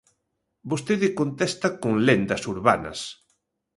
Vostede 0.71 1.07
contesta 1.19 1.67
con 1.81 1.93
lendas 2.07 2.43
urbanas. 2.55 2.99